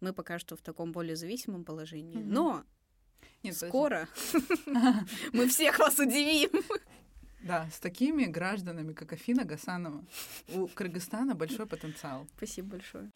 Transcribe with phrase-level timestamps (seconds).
[0.00, 2.18] Мы пока что в таком более зависимом положении.
[2.18, 2.32] Mm-hmm.
[2.32, 2.64] Но
[3.42, 4.08] Нет, скоро
[5.32, 6.50] мы всех вас удивим.
[7.42, 10.04] Да, с такими гражданами, как Афина Гасанова,
[10.48, 12.26] у Кыргызстана большой потенциал.
[12.36, 13.10] Спасибо большое.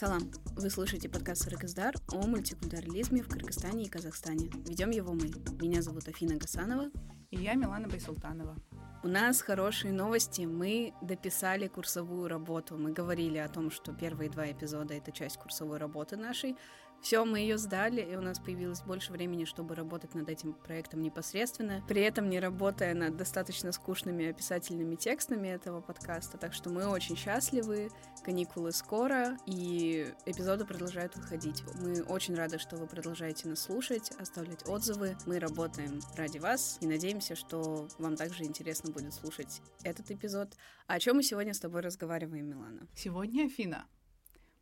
[0.00, 0.30] Салам!
[0.56, 4.50] Вы слушаете подкаст «Сарыгаздар» о мультикультурализме в Кыргызстане и Казахстане.
[4.66, 5.30] Ведем его мы.
[5.60, 6.88] Меня зовут Афина Гасанова.
[7.30, 8.56] И я Милана Байсултанова.
[9.02, 10.46] У нас хорошие новости.
[10.46, 12.78] Мы дописали курсовую работу.
[12.78, 16.56] Мы говорили о том, что первые два эпизода— это часть курсовой работы нашей.
[17.02, 21.00] Все, мы ее сдали, и у нас появилось больше времени, чтобы работать над этим проектом
[21.00, 26.36] непосредственно, при этом не работая над достаточно скучными описательными текстами этого подкаста.
[26.36, 27.90] Так что мы очень счастливы,
[28.22, 31.64] каникулы скоро, и эпизоды продолжают выходить.
[31.80, 35.16] Мы очень рады, что вы продолжаете нас слушать, оставлять отзывы.
[35.26, 40.54] Мы работаем ради вас и надеемся, что вам также интересно будет слушать этот эпизод.
[40.86, 42.86] А о чем мы сегодня с тобой разговариваем, Милана?
[42.94, 43.86] Сегодня, Афина,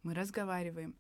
[0.04, 0.94] мы разговариваем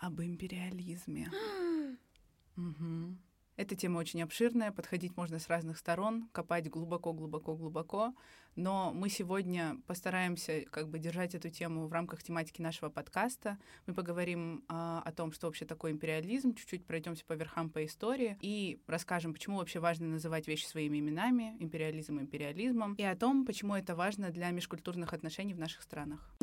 [0.00, 1.30] об империализме.
[2.56, 3.16] угу.
[3.56, 8.12] Эта тема очень обширная, подходить можно с разных сторон, копать глубоко, глубоко, глубоко.
[8.56, 13.58] Но мы сегодня постараемся как бы держать эту тему в рамках тематики нашего подкаста.
[13.86, 18.36] Мы поговорим а, о том, что вообще такое империализм, чуть-чуть пройдемся по верхам по истории
[18.40, 23.74] и расскажем, почему вообще важно называть вещи своими именами, империализм империализмом, и о том, почему
[23.74, 26.36] это важно для межкультурных отношений в наших странах.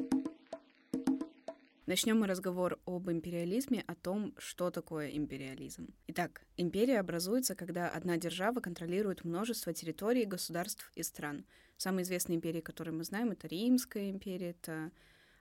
[1.92, 5.94] Начнем мы разговор об империализме, о том, что такое империализм.
[6.08, 11.44] Итак, империя образуется, когда одна держава контролирует множество территорий, государств и стран.
[11.76, 14.94] Самые известные империи, которые мы знаем, это Римская империя, это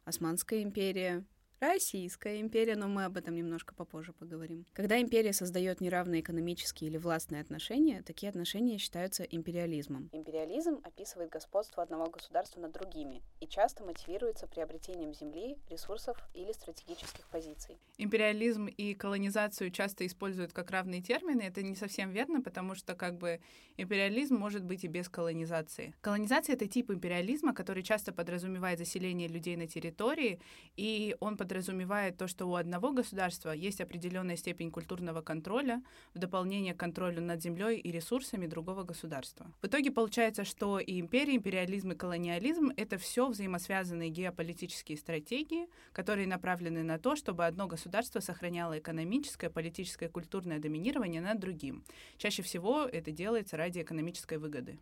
[0.05, 1.25] Османская империя,
[1.61, 4.65] Российская империя, но мы об этом немножко попозже поговорим.
[4.73, 10.09] Когда империя создает неравные экономические или властные отношения, такие отношения считаются империализмом.
[10.13, 17.29] Империализм описывает господство одного государства над другими и часто мотивируется приобретением земли, ресурсов или стратегических
[17.29, 17.79] позиций.
[17.99, 21.43] Империализм и колонизацию часто используют как равные термины.
[21.43, 23.39] Это не совсем верно, потому что как бы
[23.77, 25.95] империализм может быть и без колонизации.
[26.01, 30.41] Колонизация— это тип империализма, который часто подразумевает заселение людей на территории,
[30.79, 35.83] и он под подразумевает то, что у одного государства есть определенная степень культурного контроля
[36.15, 39.53] в дополнение к контролю над землей и ресурсами другого государства.
[39.61, 46.29] В итоге получается, что и империя, империализм и колониализм— это все взаимосвязанные геополитические стратегии, которые
[46.29, 51.83] направлены на то, чтобы одно государство сохраняло экономическое, политическое культурное доминирование над другим.
[52.17, 54.79] Чаще всего это делается ради экономической выгоды.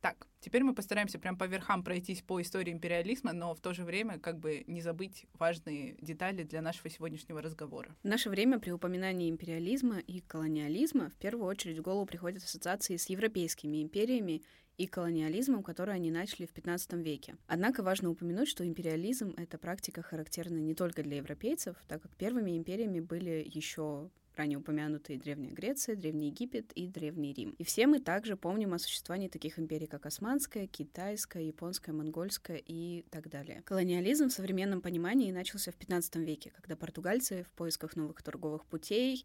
[0.00, 3.84] Так, теперь мы постараемся прям по верхам пройтись по истории империализма, но в то же
[3.84, 7.96] время как бы не забыть важные детали для нашего сегодняшнего разговора.
[8.02, 12.96] В наше время при упоминании империализма и колониализма в первую очередь в голову приходят ассоциации
[12.96, 14.42] с европейскими империями
[14.78, 17.36] и колониализмом, который они начали в 15 веке.
[17.46, 22.56] Однако важно упомянуть, что империализм— это практика характерна не только для европейцев, так как первыми
[22.56, 27.54] империями были еще ранее упомянутые Древняя Греция, Древний Египет и Древний Рим.
[27.58, 33.04] И все мы также помним о существовании таких империй, как Османская, Китайская, Японская, Монгольская и
[33.10, 33.62] так далее.
[33.64, 39.24] Колониализм в современном понимании начался в 15 веке, когда португальцы в поисках новых торговых путей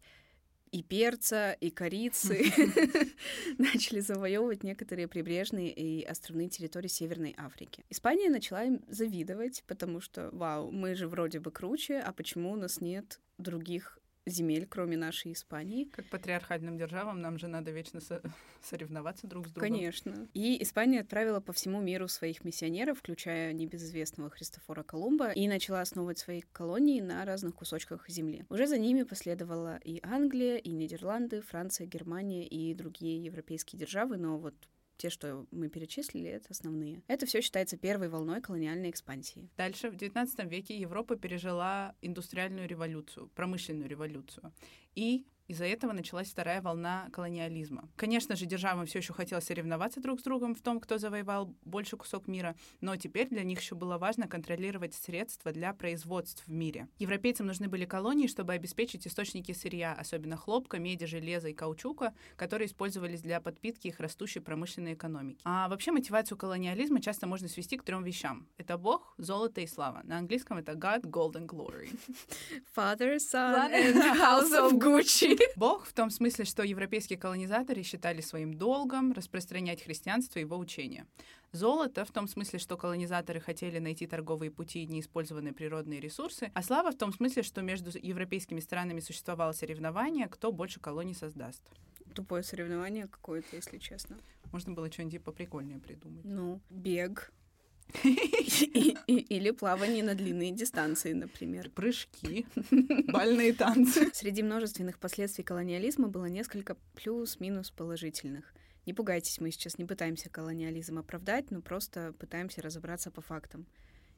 [0.70, 2.52] и перца, и корицы
[3.58, 7.84] начали завоевывать некоторые прибрежные и островные территории Северной Африки.
[7.90, 12.56] Испания начала им завидовать, потому что, вау, мы же вроде бы круче, а почему у
[12.56, 13.98] нас нет других
[14.32, 15.84] земель, кроме нашей Испании.
[15.84, 18.22] Как патриархальным державам нам же надо вечно со-
[18.62, 19.70] соревноваться друг с другом.
[19.70, 20.28] Конечно.
[20.34, 26.18] И Испания отправила по всему миру своих миссионеров, включая небезызвестного Христофора Колумба, и начала основывать
[26.18, 28.44] свои колонии на разных кусочках земли.
[28.48, 34.38] Уже за ними последовала и Англия, и Нидерланды, Франция, Германия и другие европейские державы, но
[34.38, 34.54] вот
[34.98, 37.02] те, что мы перечислили, это основные.
[37.06, 39.48] Это все считается первой волной колониальной экспансии.
[39.56, 44.52] Дальше, в XIX веке Европа пережила индустриальную революцию, промышленную революцию.
[44.94, 47.88] И из-за этого началась вторая волна колониализма.
[47.96, 51.96] Конечно же, державам все еще хотелось соревноваться друг с другом в том, кто завоевал больше
[51.96, 56.88] кусок мира, но теперь для них еще было важно контролировать средства для производств в мире.
[56.98, 62.66] Европейцам нужны были колонии, чтобы обеспечить источники сырья, особенно хлопка, меди, железа и каучука, которые
[62.68, 65.40] использовались для подпитки их растущей промышленной экономики.
[65.44, 68.46] А вообще мотивацию колониализма часто можно свести к трем вещам.
[68.58, 70.02] Это Бог, золото и слава.
[70.04, 71.98] На английском это God, Gold and Glory.
[72.76, 75.37] Father, Son and House of Gucci.
[75.56, 81.06] Бог в том смысле, что европейские колонизаторы считали своим долгом распространять христианство и его учение.
[81.52, 86.62] Золото в том смысле, что колонизаторы хотели найти торговые пути и неиспользованные природные ресурсы, а
[86.62, 91.62] слава в том смысле, что между европейскими странами существовало соревнование, кто больше колоний создаст.
[92.14, 94.18] тупое соревнование какое-то, если честно.
[94.52, 96.24] Можно было что-нибудь поприкольнее придумать.
[96.24, 97.32] Ну, бег.
[99.06, 101.70] Или плавание на длинные дистанции, например.
[101.70, 102.46] Прыжки,
[103.12, 104.10] бальные танцы.
[104.12, 108.52] Среди множественных последствий колониализма было несколько плюс-минус положительных.
[108.86, 113.66] Не пугайтесь, мы сейчас не пытаемся колониализм оправдать, но просто пытаемся разобраться по фактам.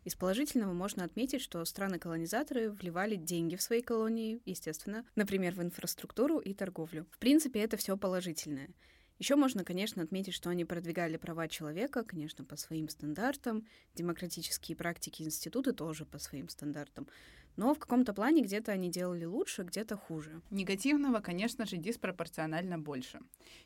[0.05, 6.39] Из положительного можно отметить, что страны-колонизаторы вливали деньги в свои колонии, естественно, например, в инфраструктуру
[6.39, 7.07] и торговлю.
[7.11, 8.71] В принципе, это все положительное.
[9.21, 15.21] Еще можно, конечно, отметить, что они продвигали права человека, конечно, по своим стандартам, демократические практики
[15.21, 17.07] институты тоже по своим стандартам.
[17.57, 20.41] Но в каком-то плане где-то они делали лучше, где-то хуже.
[20.51, 23.21] Негативного, конечно же, диспропорционально больше.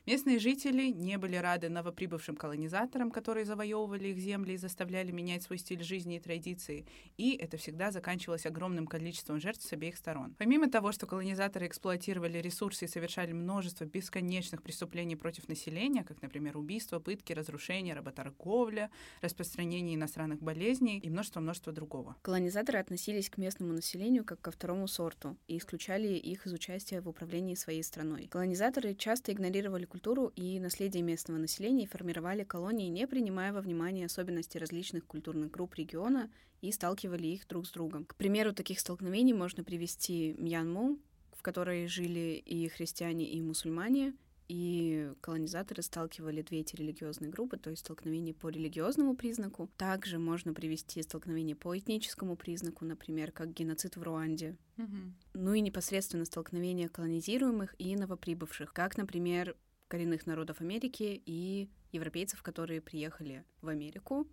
[0.07, 5.59] Местные жители не были рады новоприбывшим колонизаторам, которые завоевывали их земли и заставляли менять свой
[5.59, 6.87] стиль жизни и традиции,
[7.17, 10.35] и это всегда заканчивалось огромным количеством жертв с обеих сторон.
[10.39, 16.57] Помимо того, что колонизаторы эксплуатировали ресурсы и совершали множество бесконечных преступлений против населения, как, например,
[16.57, 18.91] убийства, пытки, разрушения, работорговля,
[19.21, 22.17] распространение иностранных болезней и множество-множество другого.
[22.23, 27.09] Колонизаторы относились к местному населению как ко второму сорту и исключали их из участия в
[27.09, 28.27] управлении своей страной.
[28.27, 34.07] Колонизаторы часто игнорировали культуру и наследие местного населения и формировали колонии, не принимая во внимание
[34.07, 36.31] особенности различных культурных групп региона
[36.61, 38.05] и сталкивали их друг с другом.
[38.05, 40.99] К примеру таких столкновений можно привести Мьянму,
[41.33, 44.15] в которой жили и христиане, и мусульмане,
[44.49, 49.71] и колонизаторы сталкивали две эти религиозные группы, то есть столкновение по религиозному признаку.
[49.77, 54.57] Также можно привести столкновение по этническому признаку, например, как геноцид в Руанде.
[54.77, 55.15] Мгм.
[55.35, 59.57] Ну и непосредственно столкновение колонизируемых и новоприбывших, как, например,
[59.89, 64.27] коренных народов Америки и европейцев, которые приехали в Америку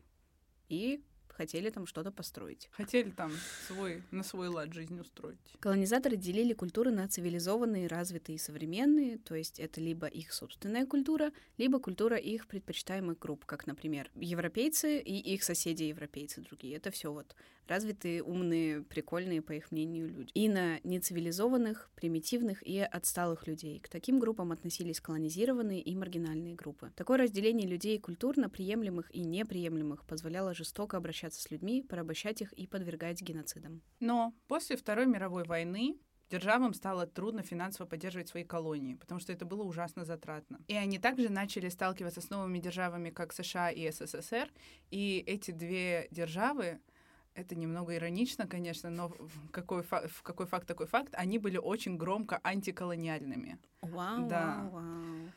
[0.70, 2.70] и хотели там что-то построить.
[2.72, 3.32] Хотели там
[3.68, 5.38] свой, на свой лад жизнь устроить.
[5.60, 11.32] Колонизаторы делили культуры на цивилизованные, развитые и современные, то есть это либо их собственная культура,
[11.58, 16.78] либо культура их предпочитаемых групп, как, например, европейцы и их соседи-европейцы другие.
[16.78, 17.36] Это все вот
[17.68, 20.32] развитые, умные, прикольные, по их мнению, люди.
[20.34, 23.80] И на нецивилизованных, примитивных и отсталых людей.
[23.80, 26.92] К таким группам относились колонизированные и маргинальные группы.
[26.96, 32.68] Такое разделение людей культурно приемлемых и неприемлемых позволяло жестоко обращаться с людьми, порабощать их и
[32.68, 33.82] подвергать геноцидам.
[34.00, 35.98] Но после Второй мировой войны
[36.30, 40.60] державам стало трудно финансово поддерживать свои колонии, потому что это было ужасно затратно.
[40.68, 44.50] И они также начали сталкиваться с новыми державами, как США и СССР,
[44.90, 46.80] и эти две державы
[47.34, 49.14] это немного иронично, конечно, но
[49.52, 53.58] какой, в какой факт такой факт, они были очень громко антиколониальными.
[53.82, 54.70] Вау, Да.
[54.70, 55.32] вау, вау.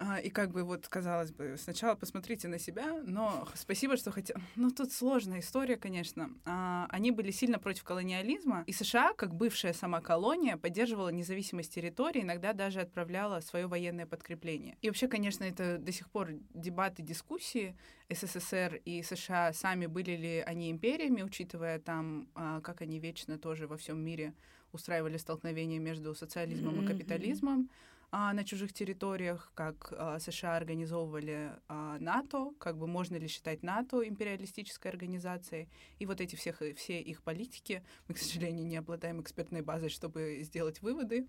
[0.00, 4.34] А, И как бы вот, казалось бы, сначала посмотрите на себя, но спасибо, что хотя...
[4.56, 6.30] Ну, тут сложная история, конечно.
[6.44, 12.22] А, Они были сильно против колониализма, и США, как бывшая сама колония, поддерживала независимость территории,
[12.22, 14.76] иногда даже отправляла свое военное подкрепление.
[14.82, 17.76] И вообще, конечно, это до сих пор дебаты, дискуссии.
[18.08, 23.66] СССР и США сами были ли они империями, учитывая там, а, как они вечно тоже
[23.66, 24.32] во всем мире
[24.72, 26.86] устраивали столкновения между социализмом и Мгм.
[26.86, 27.68] капитализмом
[28.10, 33.62] а, на чужих территориях, как а, США организовывали а, НАТО, как бы можно ли считать
[33.62, 35.68] НАТО империалистической организацией,
[35.98, 40.40] и вот эти всех, все их политики, мы, к сожалению, не обладаем экспертной базой, чтобы
[40.42, 41.26] сделать выводы,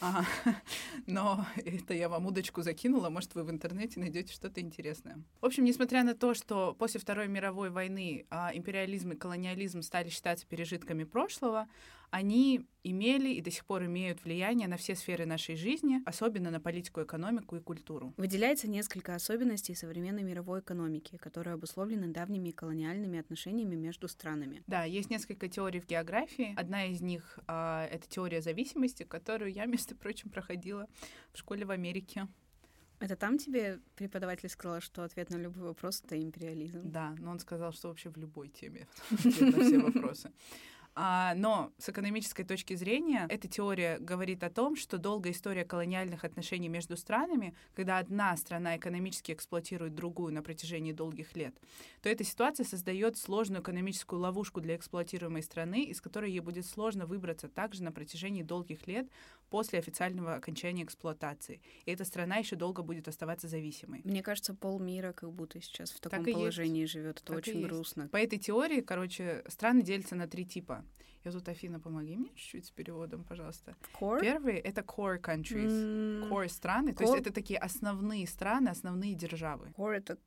[0.00, 0.24] А,
[1.06, 5.22] но это я вам удочку закинула, может, вы в интернете найдете что-то интересное.
[5.40, 10.08] В общем, несмотря на то, что после Второй мировой войны а, империализм и колониализм стали
[10.08, 11.68] считаться пережитками прошлого,
[12.14, 16.60] они имели и до сих пор имеют влияние на все сферы нашей жизни, особенно на
[16.60, 18.14] политику, экономику и культуру.
[18.16, 24.62] Выделяется несколько особенностей современной мировой экономики, которые обусловлены давними колониальными отношениями между странами.
[24.68, 26.54] Да, есть несколько теорий в географии.
[26.56, 30.86] Одна из них а, это теория зависимости, которую я, между прочим, проходила
[31.32, 32.28] в школе в Америке.
[33.00, 36.80] Это там тебе преподаватель сказал, что ответ на любой вопрос— это империализм?
[36.84, 40.30] Да, но он сказал, что вообще в любой теме ответ на все вопросы.
[40.96, 46.24] А, но с экономической точки зрения эта теория говорит о том, что долгая история колониальных
[46.24, 51.54] отношений между странами, когда одна страна экономически эксплуатирует другую на протяжении долгих лет,
[52.00, 57.06] то эта ситуация создает сложную экономическую ловушку для эксплуатируемой страны, из которой ей будет сложно
[57.06, 59.08] выбраться также на протяжении долгих лет
[59.50, 61.60] после официального окончания эксплуатации.
[61.84, 64.00] И эта страна еще долго будет оставаться зависимой.
[64.04, 66.32] Мне кажется, полмира как будто сейчас в таком есть.
[66.38, 67.16] положении живет.
[67.18, 67.68] Это Так очень есть.
[67.68, 68.08] грустно.
[68.08, 70.84] По этой теории, короче, страны делятся на три типа.
[71.24, 73.74] Я тут, Афина, помоги мне чуть-чуть с переводом, пожалуйста.
[73.98, 74.20] Core?
[74.20, 75.70] Первый— это core countries.
[76.24, 79.72] М, Core страны, то есть Core- это такие основные страны, основные державы.
[79.76, 80.18] Core— это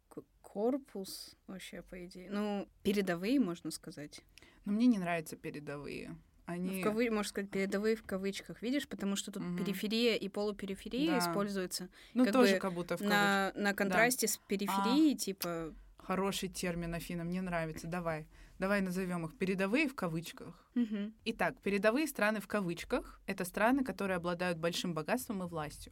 [0.42, 2.32] корпус вообще, по идее.
[2.32, 4.22] Ну, передовые, можно сказать.
[4.66, 6.16] Но мне не нравятся передовые.
[6.48, 6.82] Они...
[6.82, 7.12] В кавы...
[7.12, 8.88] Можно сказать, передовые в кавычках, видишь?
[8.88, 9.58] Потому что тут угу.
[9.58, 11.20] периферия и полупериферия да.
[11.20, 11.90] используются.
[12.14, 14.34] Ну, как тоже как будто в на, на контрасте да.
[14.34, 15.74] с периферией, а, типа...
[15.98, 17.86] Хороший термин, Афина, мне нравится.
[17.88, 18.26] Давай.
[18.60, 20.56] Давай назовем их передовые в кавычках.
[20.76, 21.12] Угу.
[21.26, 25.92] Итак, передовые страны в кавычках— это страны, которые обладают большим богатством и властью.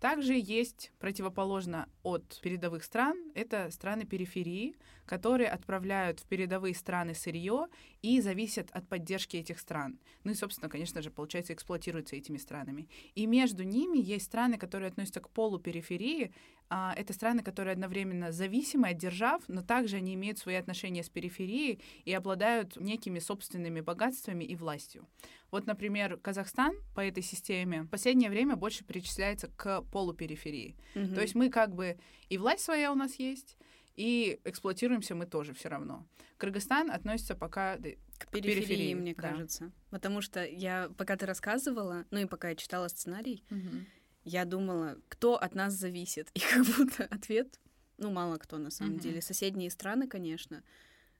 [0.00, 7.68] Также есть противоположно от передовых стран, это страны периферии, которые отправляют в передовые страны сырье
[8.02, 9.98] и зависят от поддержки этих стран.
[10.24, 12.88] Ну и, собственно, конечно же, получается, эксплуатируются этими странами.
[13.14, 16.32] И между ними есть страны, которые относятся к полупериферии,
[16.70, 21.08] а, это страны, которые одновременно зависимы от держав, но также они имеют свои отношения с
[21.08, 25.06] периферией и обладают некими собственными богатствами и властью.
[25.50, 30.76] Вот, например, Казахстан по этой системе в последнее время больше причисляется к полупериферии.
[30.94, 31.14] Mm-hmm.
[31.14, 33.56] То есть мы как бы и власть своя у нас есть,
[33.94, 36.06] и эксплуатируемся мы тоже все равно.
[36.38, 39.22] Кыргызстан относится пока к периферии, периферии мне да.
[39.22, 39.72] кажется.
[39.90, 43.84] Потому что я, пока ты рассказывала, ну и пока я читала сценарий, угу
[44.24, 46.30] я думала, кто от нас зависит.
[46.34, 47.60] И как будто ответ,
[47.98, 49.00] ну, мало кто на самом mm-hmm.
[49.00, 49.22] деле.
[49.22, 50.62] Соседние страны, конечно,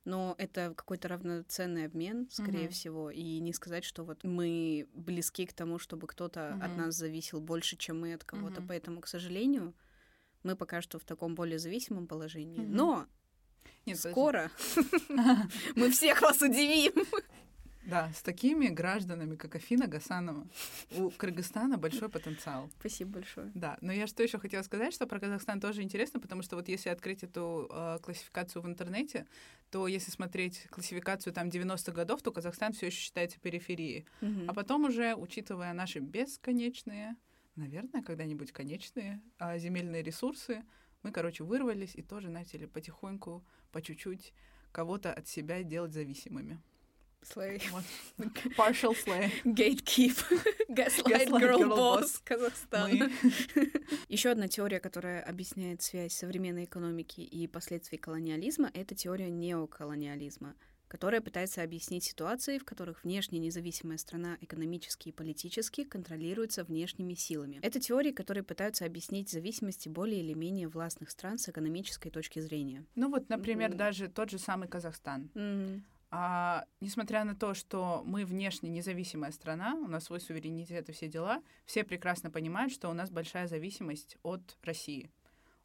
[0.04, 2.70] но это какой-то равноценный обмен, скорее mm-hmm.
[2.70, 3.11] всего.
[3.11, 6.64] И не сказать, что вот мы близки к тому, чтобы кто-то mm-hmm.
[6.64, 8.61] от нас зависел больше, чем мы от кого-то.
[8.61, 8.66] Mm-hmm.
[8.68, 9.75] Поэтому, к сожалению,
[10.42, 12.61] мы пока что в таком более зависимом положении.
[12.61, 12.75] Mm-hmm.
[12.75, 13.06] Но
[13.87, 14.50] нет, скоро
[15.75, 16.92] мы всех вас удивим.
[17.86, 20.46] Да, с такими гражданами, как Афина Гасанова,
[20.96, 22.70] у Кыргызстана большой потенциал.
[22.78, 23.50] Спасибо большое.
[23.54, 26.68] Да, но я что еще хотела сказать, что про Казахстан тоже интересно, потому что вот
[26.68, 29.26] если открыть эту э, классификацию в интернете,
[29.70, 34.06] то если смотреть классификацию там 90-х годов, то Казахстан все еще считается периферией.
[34.22, 34.44] Угу.
[34.48, 37.16] А потом уже, учитывая наши бесконечные,
[37.56, 40.64] наверное, когда-нибудь конечные э, земельные ресурсы,
[41.02, 44.32] мы, короче, вырвались и тоже начали потихоньку, по чуть-чуть
[44.72, 46.60] кого-то от себя делать зависимыми.
[47.25, 47.61] Slay.
[48.57, 49.33] Partial slay.
[49.45, 50.16] Gatekeep.
[50.69, 53.11] Gaslight, Gaslight Girl, girl Boss Казахстан.
[54.09, 60.54] Еще одна теория, которая объясняет связь современной экономики и последствий колониализма, это теория неоколониализма
[60.87, 67.59] которая пытается объяснить ситуации, в которых внешне независимая страна экономически и политически контролируется внешними силами.
[67.62, 72.85] Это теории, которые пытаются объяснить зависимости более или менее властных стран с экономической точки зрения.
[72.95, 73.76] Ну вот, например, mm-hmm.
[73.76, 75.31] даже тот же самый Казахстан.
[75.35, 75.81] Mm-hmm.
[76.16, 81.09] А, несмотря на то, что мы внешне независимая страна, у нас свой суверенитет и все
[81.09, 85.11] дела, все прекрасно понимают, что у нас большая зависимость от России.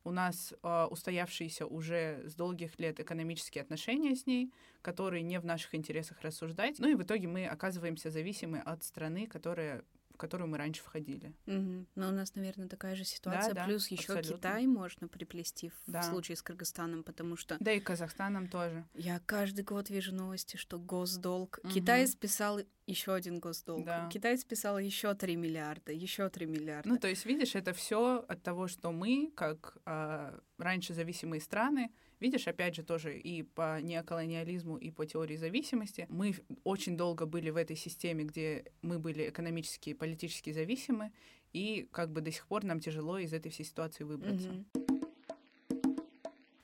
[0.03, 4.51] У нас э, устоявшиеся уже с долгих лет экономические отношения с ней,
[4.81, 6.79] которые не в наших интересах рассуждать.
[6.79, 9.83] Ну и в итоге мы оказываемся зависимы от страны, которая
[10.19, 11.33] которую мы раньше входили.
[11.47, 11.85] Угу.
[11.95, 13.53] Но у нас, наверное, такая же ситуация.
[13.53, 14.37] Да, Плюс да, еще абсолютно.
[14.37, 16.03] Китай можно приплести в, да.
[16.03, 17.57] случае с Кыргызстаном, потому что...
[17.59, 18.85] Да и Казахстаном тоже.
[18.93, 21.59] Я каждый год вижу новости, что госдолг...
[21.63, 21.73] Угу.
[21.73, 23.85] Китай списал еще один госдолг.
[23.85, 24.09] Да.
[24.11, 26.89] Китай списал еще 3 миллиарда, еще 3 миллиарда.
[26.89, 31.91] Ну, то есть, видишь, это все от того, что мы, как э, раньше зависимые страны,
[32.19, 37.49] Видишь, опять же, тоже и по неоколониализму, и по теории зависимости, мы очень долго были
[37.49, 41.11] в этой системе, где мы были экономически и политически зависимы,
[41.53, 44.49] и как бы до сих пор нам тяжело из этой всей ситуации выбраться.
[44.49, 44.89] Mm-hmm.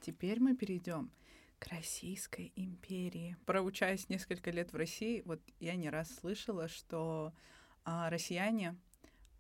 [0.01, 1.09] Теперь мы перейдем
[1.57, 3.37] к Российской империи.
[3.45, 7.33] Проучаясь несколько лет в России, вот я не раз слышала, что
[7.83, 8.75] а, россияне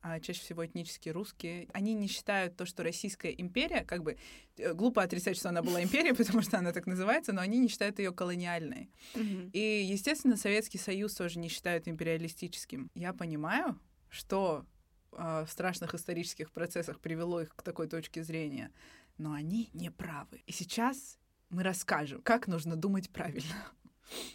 [0.07, 4.17] а чаще всего этнические русские, они не считают то, что Российская империя, как бы
[4.55, 7.67] э, глупо отрицать, что она была империей, потому что она так называется, но они не
[7.67, 8.91] считают ее колониальной.
[9.15, 9.49] Mm-hmm.
[9.53, 12.91] И, естественно, Советский Союз тоже не считают империалистическим.
[12.93, 14.67] Я понимаю, что
[15.11, 18.71] э, в страшных исторических процессах привело их к такой точке зрения,
[19.17, 20.43] но они не правы.
[20.45, 21.17] И сейчас
[21.49, 23.55] мы расскажем, как нужно думать правильно.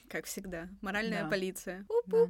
[0.09, 0.69] Как всегда.
[0.81, 1.31] Моральная да.
[1.31, 1.87] полиция.
[2.07, 2.27] Да.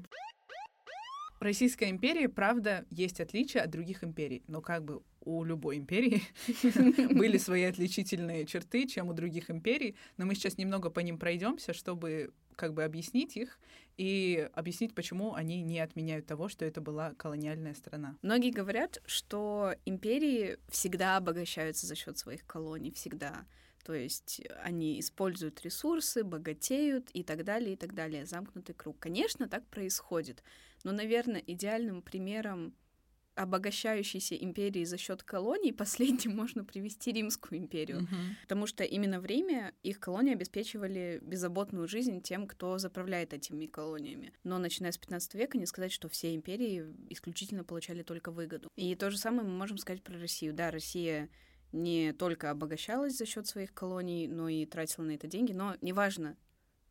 [1.40, 6.22] Российской империи, правда, есть отличия от других империй, но как бы у любой империи
[7.14, 11.72] были свои отличительные черты, чем у других империй, но мы сейчас немного по ним пройдемся,
[11.72, 13.58] чтобы как бы объяснить их
[13.96, 18.16] и объяснить, почему они не отменяют того, что это была колониальная страна.
[18.20, 23.46] Многие говорят, что империи всегда обогащаются за счет своих колоний, всегда.
[23.84, 28.26] То есть они используют ресурсы, богатеют и так далее, и так далее.
[28.26, 28.98] Замкнутый круг.
[28.98, 30.42] Конечно, так происходит.
[30.84, 32.74] Но, наверное, идеальным примером
[33.34, 38.00] обогащающейся империи за счет колоний, последним можно привести Римскую империю.
[38.00, 38.34] Uh-huh.
[38.42, 44.32] Потому что именно время их колонии обеспечивали беззаботную жизнь тем, кто заправляет этими колониями.
[44.44, 48.68] Но начиная с 15 века не сказать, что все империи исключительно получали только выгоду.
[48.76, 50.52] И то же самое мы можем сказать про Россию.
[50.52, 51.30] Да, Россия
[51.72, 55.52] не только обогащалась за счет своих колоний, но и тратила на это деньги.
[55.52, 56.36] Но неважно,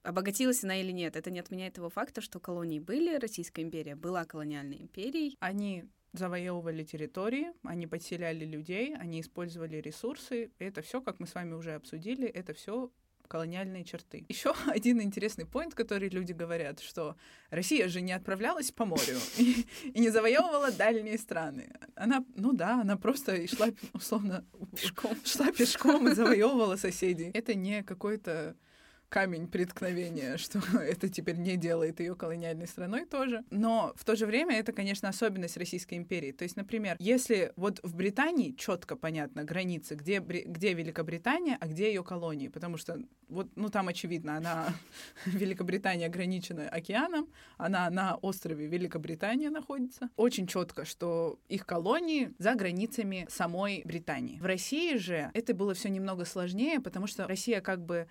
[0.04, 4.26] обогатилась она или нет, это не отменяет того факта, что колонии были, Российская империя была
[4.26, 5.38] колониальной империей.
[5.40, 10.52] Они завоевывали территории, они подселяли людей, они использовали ресурсы.
[10.58, 12.92] Это все, как мы с вами уже обсудили, это все
[13.30, 14.26] колониальные черты.
[14.28, 17.16] Еще один интересный поинт, который люди говорят, что
[17.50, 21.72] Россия же не отправлялась по морю и, и не завоевывала дальние страны.
[21.96, 24.46] Она, ну да, она просто шла, условно,
[24.76, 25.16] пешком.
[25.24, 27.32] шла пешком и завоевывала соседей.
[27.34, 28.56] Это не какой-то
[29.10, 33.44] камень преткновения, что это теперь не делает ее колониальной страной тоже.
[33.50, 36.32] Но в то же время это, конечно, особенность Российской империи.
[36.32, 41.90] То есть, например, если вот в Британии четко понятно границы, где, где Великобритания, а где
[41.90, 44.74] ее колонии, потому что вот, ну там очевидно, она
[45.26, 50.10] Великобритания ограничена океаном, она на острове Великобритания находится.
[50.16, 54.40] Очень четко, что их колонии за границами самой Британии.
[54.40, 58.08] В России же это было все немного сложнее, потому что Россия как бы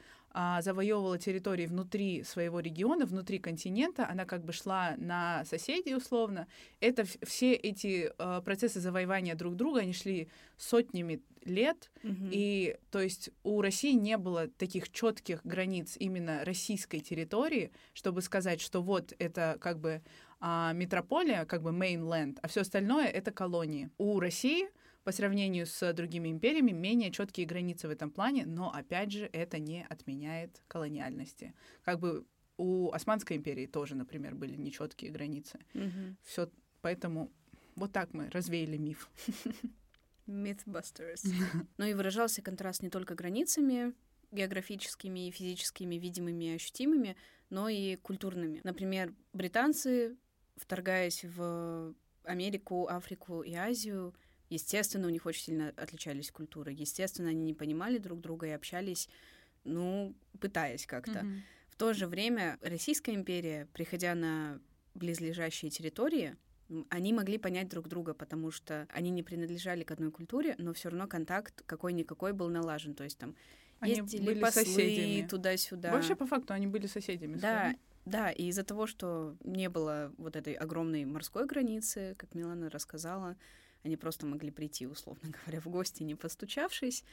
[0.61, 6.47] завоевывала территории внутри своего региона, внутри континента, она как бы шла на соседей условно.
[6.81, 12.29] Это все эти а, процессы завоевания друг друга, они шли сотнями лет, mm-hmm.
[12.31, 18.61] и то есть у России не было таких четких границ именно российской территории, чтобы сказать,
[18.61, 20.03] что вот это как бы
[20.41, 23.91] а, метрополия, как бы mainland, а все остальное это колонии.
[23.99, 24.69] У России
[25.09, 29.59] по сравнению с другими империями менее четкие границы в этом плане, но опять же это
[29.59, 31.55] не отменяет колониальности.
[31.83, 32.27] Как бы
[32.59, 35.61] у Османской империи тоже, например, были нечеткие границы.
[35.73, 36.15] Mm-hmm.
[36.25, 36.51] Все,
[36.83, 37.33] поэтому
[37.75, 39.09] вот так мы развеяли миф.
[40.27, 41.27] Mythbusters.
[41.79, 43.95] Но и выражался контраст не только границами
[44.31, 47.17] географическими, физическими, видимыми и ощутимыми,
[47.49, 48.61] но и культурными.
[48.63, 50.19] Например, британцы,
[50.57, 54.15] вторгаясь в Америку, Африку и Азию,
[54.51, 56.73] Естественно, у них очень сильно отличались культуры.
[56.73, 59.09] Естественно, они не понимали друг друга и общались,
[59.65, 61.21] ну, пытаясь как-то.
[61.21, 61.41] Mm-hmm.
[61.69, 64.61] В то же время Российская империя, приходя на
[64.95, 66.37] близлежащие территории,
[66.91, 70.91] они могли понять друг друга, потому что они не принадлежали к одной культуре, но все
[70.91, 72.95] равно контакт какой-никакой был налажен.
[72.95, 73.35] То есть там
[73.81, 75.27] они ездили были послы соседями.
[75.27, 75.93] туда-сюда.
[75.93, 77.37] Вообще, по факту, они были соседями.
[77.37, 82.71] Да, да, и из-за того, что не было вот этой огромной морской границы, как Милана
[82.71, 83.37] рассказала,
[83.85, 87.05] они просто могли прийти, условно говоря, в гости, не постучавшись,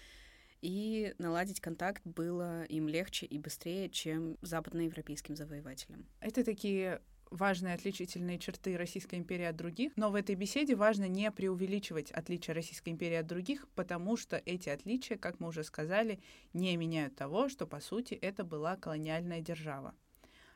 [0.61, 6.05] и наладить контакт было им легче и быстрее, чем западноевропейским завоевателям.
[6.21, 11.31] Это такие важные отличительные черты Российской империи от других, но в этой беседе важно не
[11.31, 16.19] преувеличивать отличия Российской империи от других, потому что эти отличия, как мы уже сказали,
[16.53, 19.93] не меняют того, что, по сути, это была колониальная держава.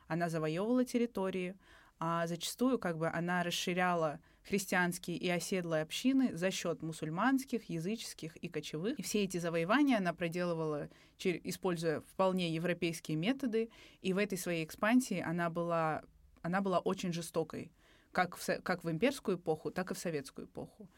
[0.06, 1.54] Она завоевывала территории,
[2.00, 8.48] а зачастую как бы она расширяла христианские и оседлые общины за счет мусульманских, языческих и
[8.48, 8.98] кочевых.
[8.98, 15.20] И все эти завоевания она проделывала, используя вполне европейские методы, и в этой своей экспансии
[15.20, 16.02] она была,
[16.40, 17.70] она была очень жестокой,
[18.12, 20.88] как в, как в имперскую эпоху, так и в советскую эпоху.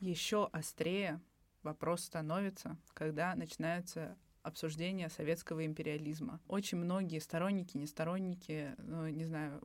[0.00, 1.20] Еще острее
[1.62, 6.40] вопрос становится, когда начинаются обсуждения советского империализма.
[6.48, 9.60] Очень многие сторонники, не сторонники, ну, не знаю,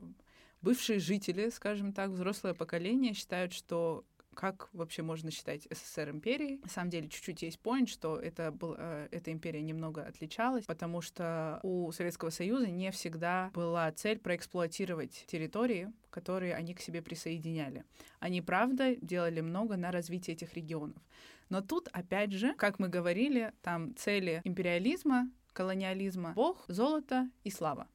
[0.62, 4.04] бывшие жители, скажем так, взрослое поколение считают, что
[4.38, 6.60] как вообще можно считать СССР империей.
[6.62, 11.00] На самом деле, чуть-чуть есть point, что это был, э, эта империя немного отличалась, потому
[11.00, 17.84] что у Советского Союза не всегда была цель проэксплуатировать территории, которые они к себе присоединяли.
[18.20, 21.02] Они, правда, делали много на развитие этих регионов.
[21.48, 27.88] Но тут, опять же, как мы говорили, там цели империализма, колониализма, бог, золото и слава.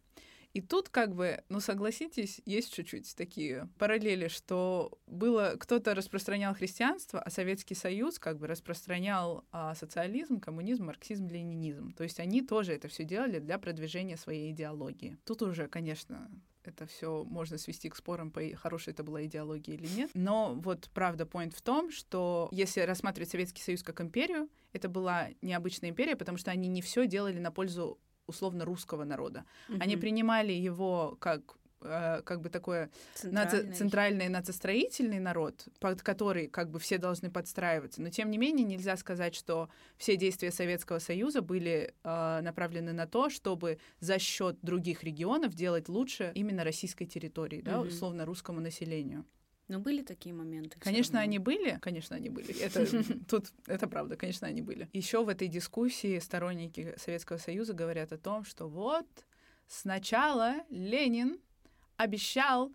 [0.54, 7.20] И тут как бы, ну согласитесь, есть чуть-чуть такие параллели, что было кто-то распространял христианство,
[7.20, 11.92] а Советский Союз как бы распространял а, социализм, коммунизм, марксизм, ленинизм.
[11.94, 15.18] То есть они тоже это все делали для продвижения своей идеологии.
[15.26, 16.30] Тут уже, конечно,
[16.68, 20.12] это все можно свести к спорам, по хорошей это была идеология или нет.
[20.14, 25.30] Но вот правда, point в том, что если рассматривать Советский Союз как империю, это была
[25.42, 29.46] необычная империя, потому что они не все делали на пользу условно русского народа.
[29.68, 29.78] Mm-hmm.
[29.82, 33.64] Они принимали его как как бы такое центральный.
[33.64, 38.02] Наци, центральный нацистроительный народ, под который как бы все должны подстраиваться.
[38.02, 43.08] Но тем не менее нельзя сказать, что все действия Советского Союза были э, направлены на
[43.08, 49.26] то, чтобы за счет других регионов делать лучше именно российской территории, да, условно русскому населению.
[49.70, 50.78] Но были такие моменты.
[50.80, 51.80] Конечно, они были.
[51.82, 52.54] Конечно, они были.
[52.60, 52.86] Это
[53.30, 54.16] тут это правда.
[54.18, 54.90] Конечно, они были.
[54.94, 59.08] Еще в этой дискуссии сторонники Советского Союза говорят о том, что вот
[59.68, 61.40] сначала Ленин
[61.98, 62.72] обещал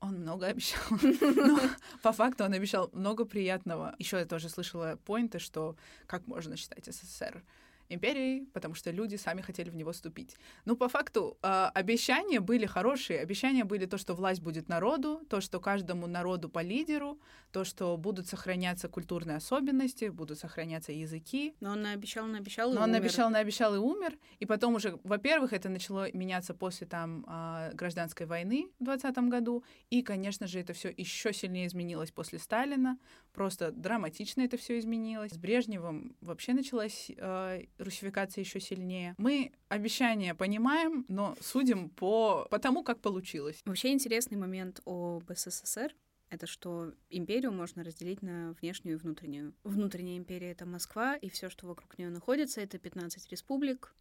[0.00, 0.82] он много обещал.
[1.20, 1.60] Но
[2.02, 3.94] по факту он обещал много приятного.
[3.98, 7.42] Еще я тоже слышала поинты, что как можно считать СССР
[7.90, 10.36] империей, потому что люди сами хотели в него вступить.
[10.64, 13.20] Ну, по факту, э, обещания были хорошие.
[13.20, 17.18] Обещания были то, что власть будет народу, то, что каждому народу по лидеру,
[17.52, 21.54] то, что будут сохраняться культурные особенности, будут сохраняться языки.
[21.60, 23.00] Но он обещал, наобещал и Но он умер.
[23.00, 24.18] обещал, наобещал и умер.
[24.38, 29.64] И потом уже, во-первых, это начало меняться после там э, гражданской войны в 20 году.
[29.90, 32.98] И, конечно же, это все еще сильнее изменилось после Сталина.
[33.32, 35.32] Просто драматично это все изменилось.
[35.32, 39.14] С Брежневым вообще началась э, русификация еще сильнее.
[39.18, 43.60] Мы обещания понимаем, но судим по, по тому, как получилось.
[43.64, 45.94] Вообще интересный момент об СССР
[46.30, 49.52] это что империю можно разделить на внешнюю и внутреннюю.
[49.64, 53.94] Внутренняя империя— это Москва, и все, что вокруг нее находится, это 15 республик,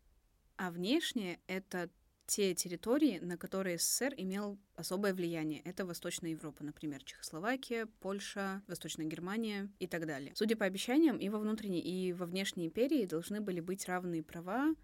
[0.56, 1.90] а внешняя— это
[2.30, 5.62] те территории, на которые СССР имел особое влияние.
[5.62, 10.34] Это Восточная Европа, например, Чехословакия, Польша, Восточная Германия и так далее.
[10.36, 14.76] Судя по обещаниям, и во внутренней, и во внешней империи должны были быть равные права,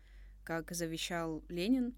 [0.43, 1.93] как завещал Ленин,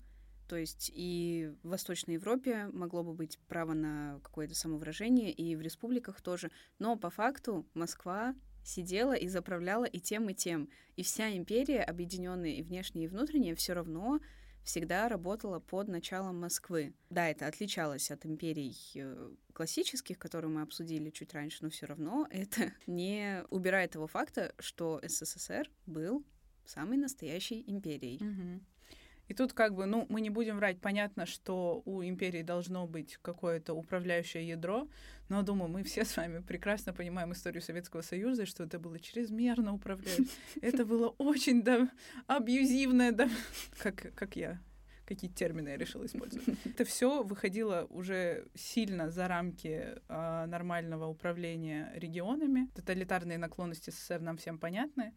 [0.49, 5.61] то есть и в Восточной Европе могло бы быть право на какое-то самовыражение, и в
[5.61, 6.51] республиках тоже.
[6.77, 10.67] Но по факту Москва сидела и заправляла и тем, и тем.
[10.97, 14.19] И вся империя, объединенная и внешняя, и внутренняя, все равно
[14.67, 16.93] всегда работала под началом Москвы.
[17.09, 22.27] Да, это отличалось от империй э, классических, которые мы обсудили чуть раньше, но все равно
[22.31, 26.25] это не убирает того факта, что СССР был
[26.65, 28.17] самой настоящей империей.
[28.17, 28.61] Угу.
[29.27, 33.17] И тут как бы, ну, мы не будем врать, понятно, что у империи должно быть
[33.21, 34.87] какое-то управляющее ядро,
[35.29, 39.73] но, думаю, мы все с вами прекрасно понимаем историю Советского Союза, что это было чрезмерно
[39.73, 40.27] управляющее.
[40.61, 41.89] Это было очень, да,
[42.27, 43.29] абьюзивное, да,
[43.79, 44.59] как, как я
[45.07, 46.45] какие термины я решила использовать.
[46.65, 52.69] Это все выходило уже сильно за рамки э, нормального управления регионами.
[52.75, 55.13] Тоталитарные наклонности СССР нам всем понятны.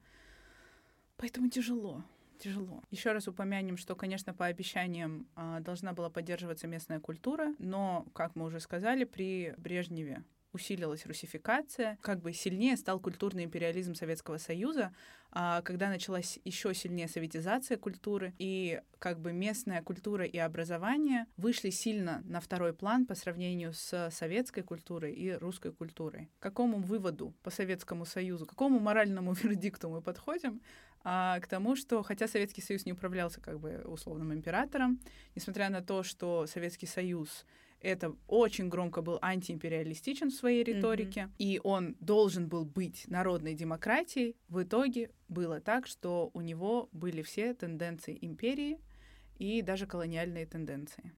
[1.16, 2.04] Поэтому тяжело
[2.40, 2.82] тяжело.
[2.90, 8.34] Еще раз упомянем, что, конечно, по обещаниям а, должна была поддерживаться местная культура, но, как
[8.34, 14.92] мы уже сказали, при Брежневе усилилась русификация, как бы сильнее стал культурный империализм Советского Союза,
[15.32, 21.70] а, когда началась еще сильнее советизация культуры, и как бы местная культура и образование вышли
[21.70, 26.30] сильно на второй план по сравнению с советской культурой и русской культурой.
[26.40, 30.60] К какому выводу по Советскому Союзу, к какому моральному вердикту мы подходим?
[31.02, 35.00] А, к тому, что хотя Советский Союз не управлялся как бы условным императором,
[35.34, 37.46] несмотря на то, что Советский Союз
[37.80, 41.34] это очень громко был антиимпериалистичен в своей риторике, mm-hmm.
[41.38, 47.22] и он должен был быть народной демократией, в итоге было так, что у него были
[47.22, 48.78] все тенденции империи
[49.38, 51.12] и даже колониальные тенденции.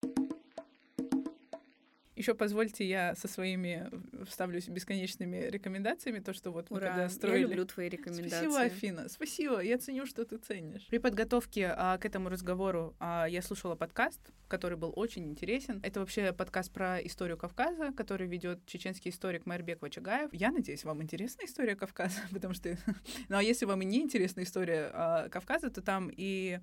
[2.15, 3.91] Еще позвольте, я со своими
[4.27, 7.43] вставлюсь бесконечными рекомендациями, то, что вот мы Ура, когда строили...
[7.43, 8.49] Я люблю твои рекомендации.
[8.51, 10.87] Спасибо, Афина, спасибо, я ценю, что ты ценишь.
[10.89, 15.81] При подготовке а, к этому разговору а, я слушала подкаст, который был очень интересен.
[15.83, 20.29] Это вообще подкаст про историю Кавказа, который ведет чеченский историк Майрбек Вачагаев.
[20.35, 22.77] Я надеюсь, вам интересна история Кавказа, потому что...
[23.31, 26.61] ну, а если вам и не интересна история а, Кавказа, то там и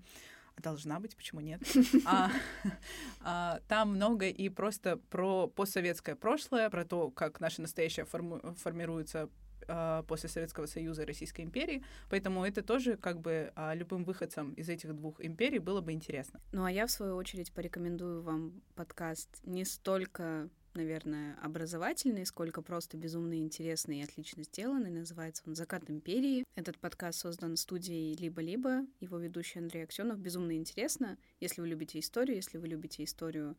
[0.59, 1.61] должна быть, почему нет?
[2.05, 2.31] а,
[3.21, 9.29] а, там много и просто про постсоветское прошлое, про то, как наше настоящее форму, формируется
[9.67, 14.53] а, после Советского Союза и Российской империи, поэтому это тоже как бы а, любым выходцам
[14.53, 16.41] из этих двух империй было бы интересно.
[16.51, 22.97] Ну а я в свою очередь порекомендую вам подкаст не столько наверное, образовательный, сколько просто
[22.97, 24.91] безумно интересный и отлично сделанный.
[24.91, 26.45] Называется он «Закат империи».
[26.55, 28.85] Этот подкаст создан студией «Либо-либо».
[28.99, 30.19] Его ведущий Андрей Аксенов.
[30.19, 31.17] Безумно интересно.
[31.39, 33.57] Если вы любите историю, если вы любите историю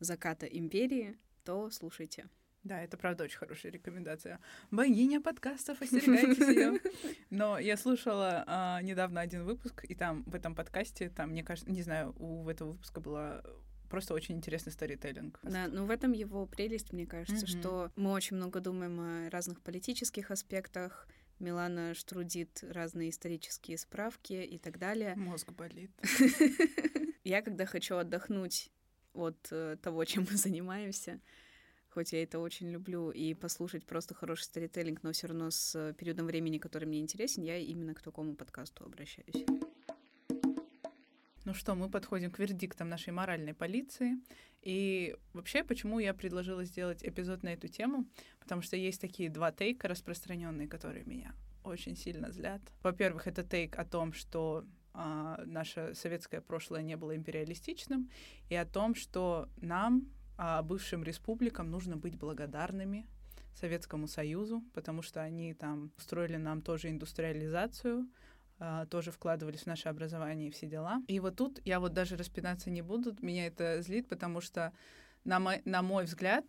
[0.00, 2.28] заката империи, то слушайте.
[2.66, 4.40] Да, это правда очень хорошая рекомендация.
[4.72, 6.80] Богиня подкастов, остерегайтесь ее.
[7.30, 11.70] Но я слушала а, недавно один выпуск, и там в этом подкасте, там, мне кажется,
[11.70, 13.44] не знаю, у этого выпуска была
[13.88, 15.38] просто очень интересный сторителлинг.
[15.42, 17.60] Да, ну в этом его прелесть, мне кажется, mm-hmm.
[17.60, 21.06] что мы очень много думаем о разных политических аспектах,
[21.38, 25.14] Милана штрудит разные исторические справки и так далее.
[25.16, 25.90] Мозг болит.
[27.24, 28.70] Я, когда хочу отдохнуть
[29.12, 31.20] от э, того, чем мы занимаемся,
[31.88, 36.26] хоть я это очень люблю, и послушать просто хороший сторителлинг, но все равно с периодом
[36.26, 39.46] времени, который мне интересен, я именно к такому подкасту обращаюсь.
[41.46, 44.18] Ну что, мы подходим к вердиктам нашей моральной полиции.
[44.62, 48.04] И вообще, почему я предложила сделать эпизод на эту тему?
[48.40, 52.60] Потому что есть такие два тейка распространенные, которые меня очень сильно злят.
[52.82, 58.10] Во-первых, это тейк о том, что а, наше советское прошлое не было империалистичным,
[58.48, 63.06] и о том, что нам, а, бывшим республикам, нужно быть благодарными
[63.54, 68.08] Советскому Союзу, потому что они там устроили нам тоже индустриализацию,
[68.90, 71.02] тоже вкладывались в наше образование и все дела.
[71.08, 74.72] И вот тут я вот даже распинаться не буду, меня это злит, потому что,
[75.24, 76.44] на мой, на мой взгляд,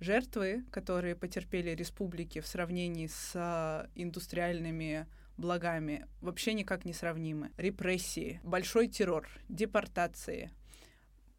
[0.00, 7.50] жертвы, которые потерпели республики в сравнении с а, индустриальными благами, вообще никак не сравнимы.
[7.56, 10.50] Репрессии, большой террор, депортации,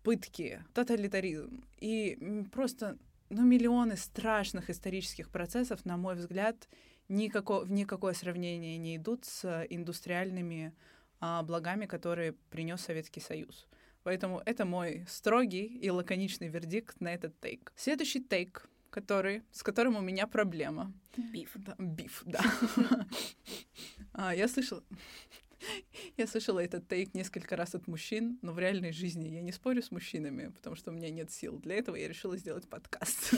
[0.04, 2.98] пытки, тоталитаризм и просто
[3.30, 6.68] ну, миллионы страшных исторических процессов, на мой взгляд,
[7.10, 10.74] никако, в никакое сравнение не идут с индустриальными
[11.20, 13.68] а, благами, которые принес Советский Союз.
[14.04, 17.74] Поэтому это мой строгий и лаконичный вердикт на этот тейк.
[17.76, 20.94] Следующий тейк, который, с которым у меня проблема.
[21.18, 21.52] Биф.
[21.56, 22.42] Да, биф, да.
[24.14, 24.84] а, я слышала...
[26.18, 29.82] Я слышала этот тейк несколько раз от мужчин, но в реальной жизни я не спорю
[29.82, 31.58] с мужчинами, потому что у меня нет сил.
[31.60, 33.34] Для этого я решила сделать подкаст.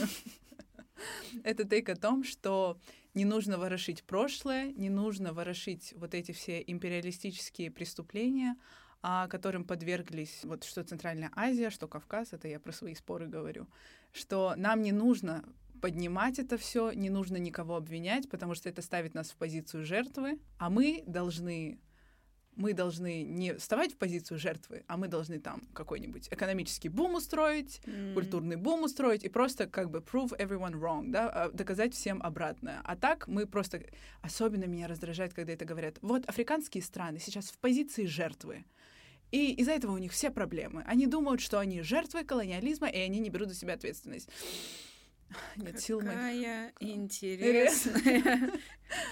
[1.44, 2.78] Это тейк о том, что
[3.14, 8.56] не нужно ворошить прошлое, не нужно ворошить вот эти все империалистические преступления,
[9.02, 13.66] а которым подверглись вот что Центральная Азия, что Кавказ, это я про свои споры говорю,
[14.12, 15.44] что нам не нужно
[15.80, 20.38] поднимать это все, не нужно никого обвинять, потому что это ставит нас в позицию жертвы,
[20.58, 21.80] а мы должны
[22.60, 27.80] мы должны не вставать в позицию жертвы, а мы должны там какой-нибудь экономический бум устроить,
[27.84, 28.12] mm.
[28.12, 32.80] культурный бум устроить и просто как бы prove everyone wrong, да, а, доказать всем обратное.
[32.84, 33.82] А так мы просто...
[34.20, 35.96] Особенно меня раздражает, когда это говорят.
[36.02, 38.64] Вот африканские страны сейчас в позиции жертвы.
[39.30, 40.82] И из-за этого у них все проблемы.
[40.86, 44.28] Они думают, что они жертвы колониализма, и они не берут за себя ответственность.
[45.56, 46.72] Нет Какая сил моих.
[46.80, 48.52] интересная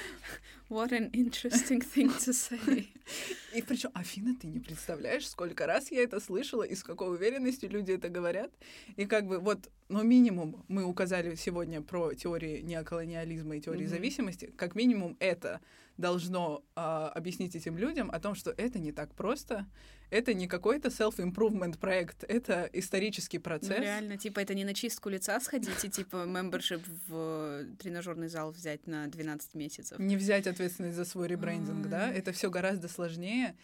[0.68, 2.88] What an interesting thing to say.
[3.54, 7.70] И причем, Афина, ты не представляешь, сколько раз я это слышала и с какой уверенностью
[7.70, 8.52] люди это говорят.
[8.96, 13.88] И как бы вот, ну, минимум мы указали сегодня про теории неоколониализма и теории mm-hmm.
[13.88, 15.61] зависимости, как минимум это
[15.96, 19.66] должно а, объяснить этим людям о том, что это не так просто,
[20.11, 23.76] это не какой-то self-improvement проект, это исторический процесс.
[23.76, 28.52] Ну, реально, типа, это не на чистку лица сходить и, типа, membership в тренажерный зал
[28.52, 29.98] взять на 12 месяцев.
[29.98, 32.12] Не взять ответственность за свой ребрендинг, да?
[32.12, 33.54] Это все гораздо сложнее.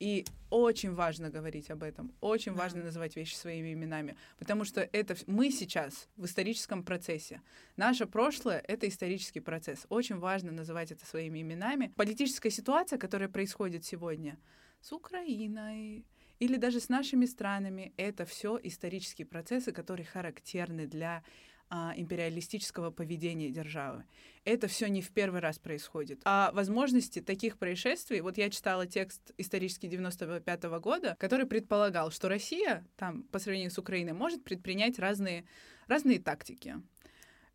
[0.00, 2.58] И очень важно говорить об этом, очень да.
[2.58, 7.40] важно называть вещи своими именами, потому что это мы сейчас в историческом процессе.
[7.76, 9.86] Наше прошлое— это исторический процесс.
[9.88, 11.92] Очень важно называть это своими именами.
[11.96, 14.36] Политическая ситуация, которая происходит сегодня
[14.80, 16.04] с Украиной,
[16.40, 21.22] или даже с нашими странами, это все исторические процессы, которые характерны для
[21.70, 24.04] а, империалистического поведения державы.
[24.44, 26.20] Это все не в первый раз происходит.
[26.24, 32.28] А возможности таких происшествий, вот я читала текст исторический 95 -го года, который предполагал, что
[32.28, 35.44] Россия там по сравнению с Украиной может предпринять разные,
[35.86, 36.76] разные тактики.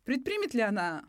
[0.04, 1.04] Предпримет ли она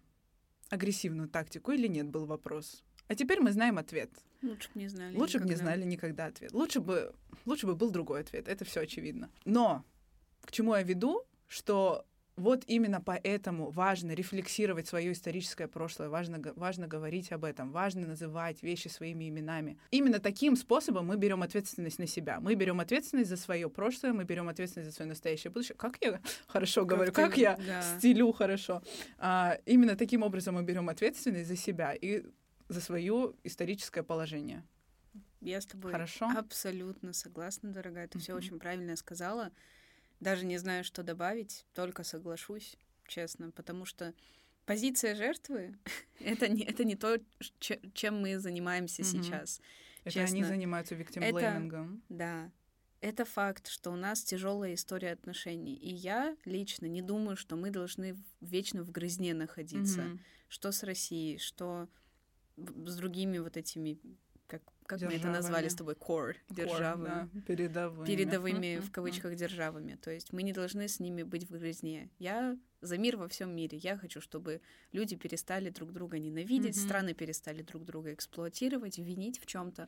[0.69, 2.83] агрессивную тактику или нет, был вопрос.
[3.07, 4.09] А теперь мы знаем ответ.
[4.41, 5.17] Лучше бы не знали.
[5.17, 6.51] Лучше бы не знали никогда ответ.
[6.53, 7.13] Лучше бы,
[7.45, 8.47] лучше бы был другой ответ.
[8.47, 9.29] Это все очевидно.
[9.45, 9.83] Но
[10.41, 12.05] к чему я веду, что
[12.37, 18.63] вот именно поэтому важно рефлексировать свое историческое прошлое, важно, важно говорить об этом, важно называть
[18.63, 19.77] вещи своими именами.
[19.91, 22.39] Именно таким способом мы берем ответственность на себя.
[22.39, 25.75] Мы берем ответственность за свое прошлое, мы берем ответственность за свое настоящее будущее.
[25.75, 27.81] Как я хорошо как говорю, ты, как я да.
[27.81, 28.81] стилю хорошо.
[29.17, 32.23] А, именно таким образом мы берем ответственность за себя и
[32.69, 34.63] за свое историческое положение.
[35.41, 36.29] Я с тобой Хорошо?
[36.37, 38.07] абсолютно согласна, дорогая.
[38.07, 38.21] Ты mm-hmm.
[38.21, 39.51] все очень правильно сказала.
[40.21, 44.13] Даже не знаю, что добавить, только соглашусь, честно, потому что
[44.65, 45.75] позиция жертвы
[46.19, 47.17] это не, это не то,
[47.59, 49.59] чем мы занимаемся сейчас.
[50.03, 50.37] Это честно.
[50.37, 52.03] они занимаются виктимблеймингом.
[52.07, 52.51] Да.
[53.01, 55.73] Это факт, что у нас тяжелая история отношений.
[55.75, 60.01] И я лично не думаю, что мы должны вечно в грызне находиться.
[60.01, 60.19] Mm-hmm.
[60.49, 61.87] Что с Россией, что
[62.57, 63.99] с другими вот этими
[64.91, 67.05] как, как мы это назвали с тобой, core, державы.
[67.05, 68.05] Да, передовыми.
[68.05, 69.95] Передовыми, в кавычках, державами.
[69.95, 72.09] То есть мы не должны с ними быть в грязне.
[72.19, 73.77] Я за мир во всем мире.
[73.77, 74.59] Я хочу, чтобы
[74.91, 76.85] люди перестали друг друга ненавидеть, mm-hmm.
[76.85, 79.87] страны перестали друг друга эксплуатировать, винить в чем-то.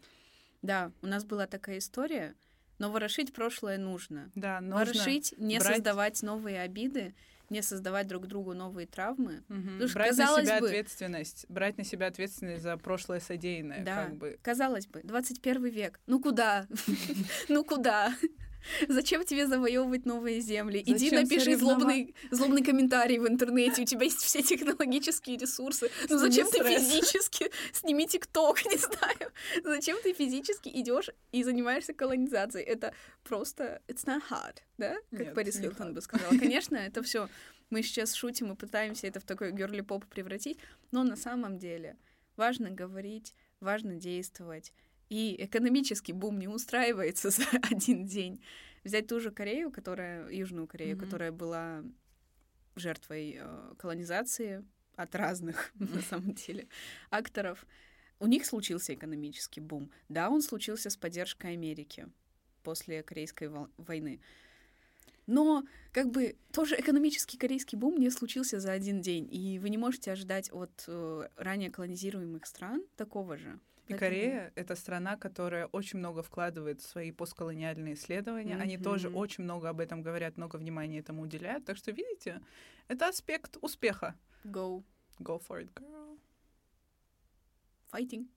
[0.61, 2.35] Да, у нас была такая история,
[2.79, 4.31] но ворошить прошлое нужно.
[4.35, 5.75] Да, нужно ворошить, не брать...
[5.75, 7.13] создавать новые обиды
[7.53, 9.43] не создавать друг другу новые травмы.
[9.49, 9.61] Угу.
[9.61, 13.83] Потому что, брать казалось на себя бы, ответственность, брать на себя ответственность за прошлое содеянное.
[13.83, 14.37] Да, как бы.
[14.41, 15.99] казалось бы, 21 век.
[16.07, 16.67] Ну куда?
[17.49, 18.13] Ну куда?
[18.87, 20.79] Зачем тебе завоевывать новые земли?
[20.79, 23.81] Зачем Иди напиши злобный, злобный комментарий в интернете.
[23.81, 25.89] У тебя есть все технологические ресурсы.
[26.09, 27.51] Ну зачем ты физически?
[27.71, 29.31] Сними ТикТок, не знаю.
[29.63, 32.65] Зачем ты физически идешь и занимаешься колонизацией?
[32.65, 34.95] Это просто it's not hard, да?
[35.11, 36.29] Как Нет, Пэрис Хилтон бы сказала.
[36.39, 37.29] Конечно, это все
[37.69, 40.59] мы сейчас шутим и пытаемся это в такой герли поп превратить,
[40.91, 41.97] но на самом деле
[42.35, 44.73] важно говорить, важно действовать.
[45.13, 48.41] И экономический бум не устраивается за один день.
[48.83, 50.99] Взять ту же Корею, которая, Южную Корею, mm-hmm.
[50.99, 51.83] которая была
[52.75, 56.67] жертвой э, колонизации от разных, на самом деле,
[57.11, 57.67] акторов.
[58.19, 59.91] У них случился экономический бум.
[60.09, 62.07] Да, он случился с поддержкой Америки
[62.63, 64.19] после Корейской войны.
[65.27, 69.77] Но как бы тоже экономический корейский бум не случился за один день, и вы не
[69.77, 73.59] можете ожидать от э, ранее колонизируемых стран такого же.
[73.87, 73.99] И Поэтому...
[73.99, 78.53] Корея— это страна, которая очень много вкладывает в свои постколониальные исследования.
[78.53, 78.61] Mm-hmm.
[78.61, 81.65] Они тоже очень много об этом говорят, много внимания этому уделяют.
[81.65, 82.41] Так что, видите,
[82.87, 84.15] это аспект успеха.
[84.45, 84.83] Go.
[85.19, 86.17] Go for it, girl.
[87.91, 88.27] Fighting.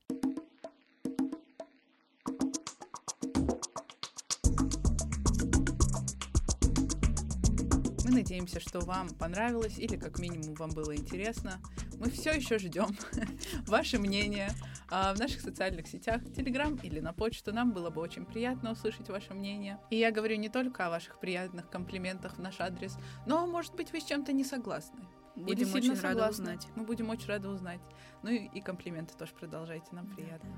[8.06, 11.58] Мы надеемся, что вам понравилось или как минимум вам было интересно.
[11.98, 12.96] Мы все еще ждем
[13.66, 14.52] ваше мнение
[14.88, 17.52] а, в наших социальных сетях, Телеграм или на почту.
[17.52, 19.80] Нам было бы очень приятно услышать ваше мнение.
[19.90, 23.90] И я говорю не только о ваших приятных комплиментах в наш адрес, но, может быть,
[23.92, 25.00] вы с чем-то не согласны.
[25.34, 26.68] Будем Или очень рады узнать.
[26.76, 27.80] Мы будем очень рады узнать.
[28.22, 30.50] Ну и, и комплименты тоже продолжайте, нам приятно.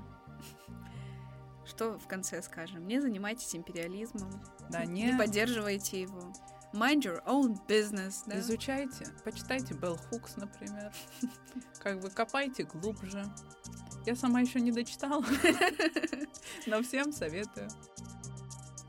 [1.65, 2.87] Что в конце скажем?
[2.87, 4.29] Не занимайтесь империализмом.
[4.69, 5.11] Да, не...
[5.11, 6.31] не поддерживайте его.
[6.73, 8.23] Mind your own business.
[8.27, 8.39] Да?
[8.39, 10.93] Изучайте, почитайте Bell Hooks, например.
[11.83, 13.25] Как бы копайте глубже.
[14.05, 15.23] Я сама еще не дочитала,
[16.67, 17.69] но всем советую.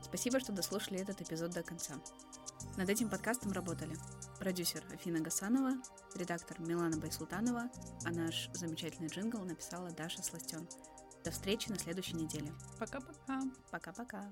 [0.03, 1.95] Спасибо, что дослушали этот эпизод до конца.
[2.77, 3.97] Над этим подкастом работали
[4.39, 5.73] продюсер Афина Гасанова,
[6.15, 7.69] редактор Милана Байсултанова,
[8.05, 10.67] а наш замечательный джингл написала Даша Сластен.
[11.23, 12.53] До встречи на следующей неделе.
[12.79, 13.41] Пока-пока.
[13.69, 14.31] Пока-пока.